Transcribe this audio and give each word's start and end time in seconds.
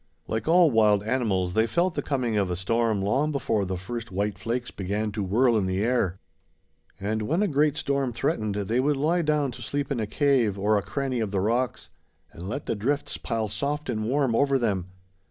Like 0.27 0.47
all 0.47 0.71
wild 0.71 1.03
animals, 1.03 1.53
they 1.53 1.67
felt 1.67 1.93
the 1.93 2.01
coming 2.01 2.35
of 2.35 2.49
a 2.49 2.55
storm 2.55 3.03
long 3.03 3.31
before 3.31 3.65
the 3.65 3.77
first 3.77 4.11
white 4.11 4.39
flakes 4.39 4.71
began 4.71 5.11
to 5.11 5.21
whirl 5.21 5.55
in 5.55 5.67
the 5.67 5.83
air; 5.83 6.17
and 6.99 7.21
when 7.21 7.43
a 7.43 7.47
great 7.47 7.75
storm 7.75 8.11
threatened 8.11 8.55
they 8.55 8.79
would 8.79 8.97
lie 8.97 9.21
down 9.21 9.51
to 9.51 9.61
sleep 9.61 9.91
in 9.91 9.99
a 9.99 10.07
cave, 10.07 10.57
or 10.57 10.75
a 10.75 10.81
cranny 10.81 11.19
of 11.19 11.29
the 11.29 11.39
rocks, 11.39 11.91
and 12.31 12.49
let 12.49 12.65
the 12.65 12.73
drifts 12.75 13.17
pile 13.17 13.47
soft 13.47 13.89
and 13.91 14.05
warm 14.05 14.35
over 14.35 14.57
them. 14.57 14.87